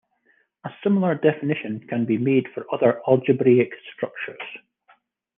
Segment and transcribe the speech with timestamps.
[0.63, 4.41] A similar definition can be made for other algebraic structures.